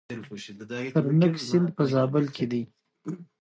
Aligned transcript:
ترنک 0.95 1.35
سیند 1.47 1.67
په 1.75 1.83
زابل 1.93 2.25
کې 2.35 2.45
دی؟ 2.51 2.61